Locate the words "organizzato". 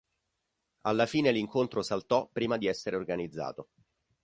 2.95-3.67